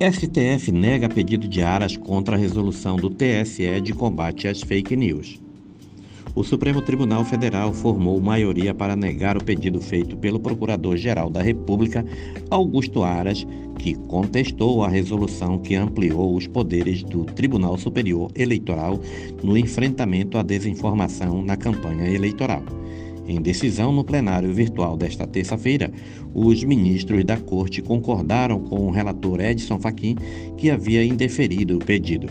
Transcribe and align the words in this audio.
STF 0.00 0.70
nega 0.70 1.08
pedido 1.08 1.48
de 1.48 1.60
Aras 1.60 1.96
contra 1.96 2.36
a 2.36 2.38
resolução 2.38 2.94
do 2.94 3.10
TSE 3.10 3.80
de 3.80 3.92
combate 3.92 4.46
às 4.46 4.60
fake 4.60 4.94
news. 4.94 5.40
O 6.36 6.44
Supremo 6.44 6.80
Tribunal 6.80 7.24
Federal 7.24 7.72
formou 7.72 8.20
maioria 8.20 8.72
para 8.72 8.94
negar 8.94 9.36
o 9.36 9.42
pedido 9.42 9.80
feito 9.80 10.16
pelo 10.16 10.38
Procurador-Geral 10.38 11.28
da 11.28 11.42
República, 11.42 12.06
Augusto 12.48 13.02
Aras, 13.02 13.44
que 13.76 13.96
contestou 14.06 14.84
a 14.84 14.88
resolução 14.88 15.58
que 15.58 15.74
ampliou 15.74 16.36
os 16.36 16.46
poderes 16.46 17.02
do 17.02 17.24
Tribunal 17.24 17.76
Superior 17.76 18.30
Eleitoral 18.36 19.00
no 19.42 19.58
enfrentamento 19.58 20.38
à 20.38 20.44
desinformação 20.44 21.42
na 21.42 21.56
campanha 21.56 22.08
eleitoral. 22.08 22.62
Em 23.28 23.42
decisão 23.42 23.92
no 23.92 24.02
plenário 24.02 24.50
virtual 24.54 24.96
desta 24.96 25.26
terça-feira, 25.26 25.92
os 26.34 26.64
ministros 26.64 27.22
da 27.26 27.36
Corte 27.36 27.82
concordaram 27.82 28.58
com 28.58 28.86
o 28.86 28.90
relator 28.90 29.38
Edson 29.38 29.78
Fachin, 29.78 30.16
que 30.56 30.70
havia 30.70 31.04
indeferido 31.04 31.76
o 31.76 31.78
pedido. 31.78 32.26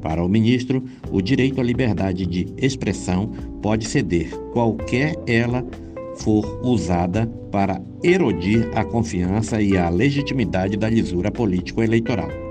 Para 0.00 0.24
o 0.24 0.28
ministro, 0.30 0.82
o 1.10 1.20
direito 1.20 1.60
à 1.60 1.62
liberdade 1.62 2.24
de 2.24 2.46
expressão 2.56 3.30
pode 3.60 3.86
ceder, 3.86 4.30
qualquer 4.54 5.14
ela 5.26 5.62
for 6.16 6.58
usada 6.64 7.26
para 7.52 7.82
erodir 8.02 8.66
a 8.74 8.82
confiança 8.82 9.60
e 9.60 9.76
a 9.76 9.90
legitimidade 9.90 10.78
da 10.78 10.88
lisura 10.88 11.30
político-eleitoral. 11.30 12.49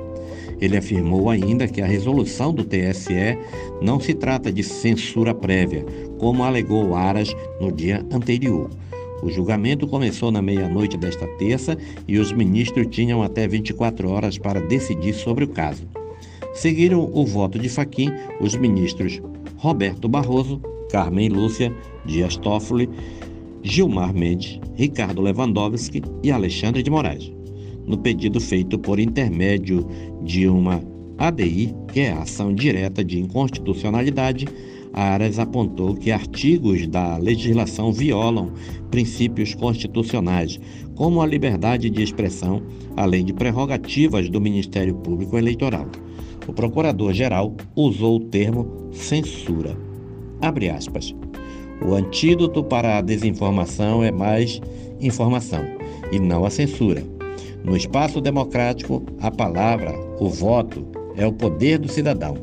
Ele 0.61 0.77
afirmou 0.77 1.29
ainda 1.29 1.67
que 1.67 1.81
a 1.81 1.85
resolução 1.85 2.53
do 2.53 2.63
TSE 2.63 3.37
não 3.81 3.99
se 3.99 4.13
trata 4.13 4.51
de 4.51 4.63
censura 4.63 5.33
prévia, 5.33 5.85
como 6.17 6.43
alegou 6.43 6.95
Aras 6.95 7.33
no 7.61 7.71
dia 7.71 8.05
anterior. 8.11 8.69
O 9.21 9.29
julgamento 9.29 9.87
começou 9.87 10.31
na 10.31 10.41
meia-noite 10.41 10.97
desta 10.97 11.27
terça 11.37 11.77
e 12.07 12.17
os 12.17 12.31
ministros 12.31 12.87
tinham 12.89 13.21
até 13.21 13.47
24 13.47 14.09
horas 14.09 14.37
para 14.37 14.61
decidir 14.61 15.13
sobre 15.13 15.43
o 15.43 15.49
caso. 15.49 15.87
Seguiram 16.53 17.09
o 17.13 17.25
voto 17.25 17.59
de 17.59 17.69
Faquim 17.69 18.09
os 18.39 18.55
ministros 18.55 19.21
Roberto 19.57 20.07
Barroso, 20.07 20.61
Carmen 20.89 21.29
Lúcia, 21.29 21.73
Dias 22.05 22.37
Toffoli, 22.37 22.89
Gilmar 23.61 24.13
Mendes, 24.13 24.59
Ricardo 24.75 25.21
Lewandowski 25.21 26.01
e 26.23 26.31
Alexandre 26.31 26.81
de 26.81 26.89
Moraes 26.89 27.38
no 27.85 27.97
pedido 27.97 28.39
feito 28.39 28.77
por 28.77 28.99
intermédio 28.99 29.87
de 30.23 30.47
uma 30.47 30.81
ADI, 31.17 31.75
que 31.91 32.01
é 32.01 32.11
a 32.11 32.21
ação 32.21 32.53
direta 32.53 33.03
de 33.03 33.19
inconstitucionalidade, 33.19 34.47
Aras 34.93 35.37
apontou 35.37 35.93
que 35.93 36.11
artigos 36.11 36.87
da 36.87 37.17
legislação 37.17 37.91
violam 37.91 38.51
princípios 38.89 39.53
constitucionais, 39.53 40.59
como 40.95 41.21
a 41.21 41.27
liberdade 41.27 41.89
de 41.89 42.01
expressão, 42.01 42.61
além 42.95 43.23
de 43.23 43.33
prerrogativas 43.33 44.29
do 44.29 44.41
Ministério 44.41 44.95
Público 44.95 45.37
Eleitoral. 45.37 45.87
O 46.47 46.53
procurador-geral 46.53 47.55
usou 47.75 48.17
o 48.17 48.25
termo 48.25 48.89
censura. 48.91 49.77
Abre 50.41 50.69
aspas. 50.69 51.15
O 51.85 51.93
antídoto 51.93 52.63
para 52.63 52.97
a 52.97 53.01
desinformação 53.01 54.03
é 54.03 54.11
mais 54.11 54.59
informação 54.99 55.63
e 56.11 56.19
não 56.19 56.43
a 56.43 56.49
censura. 56.49 57.18
No 57.63 57.75
espaço 57.75 58.21
democrático, 58.21 59.03
a 59.19 59.29
palavra, 59.29 59.93
o 60.19 60.29
voto, 60.29 60.85
é 61.15 61.25
o 61.25 61.33
poder 61.33 61.77
do 61.77 61.89
cidadão. 61.89 62.37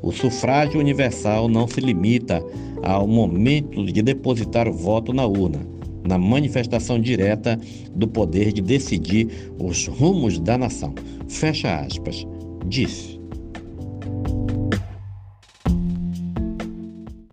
O 0.00 0.10
sufrágio 0.10 0.80
universal 0.80 1.48
não 1.48 1.68
se 1.68 1.80
limita 1.80 2.42
ao 2.82 3.06
momento 3.06 3.84
de 3.84 4.02
depositar 4.02 4.66
o 4.66 4.72
voto 4.72 5.12
na 5.12 5.26
urna, 5.26 5.60
na 6.02 6.18
manifestação 6.18 6.98
direta 6.98 7.60
do 7.94 8.08
poder 8.08 8.52
de 8.52 8.60
decidir 8.60 9.52
os 9.58 9.86
rumos 9.86 10.38
da 10.38 10.58
nação. 10.58 10.94
Fecha 11.28 11.80
aspas. 11.80 12.26
Disse. 12.66 13.21